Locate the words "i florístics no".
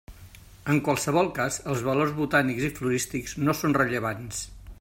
2.71-3.59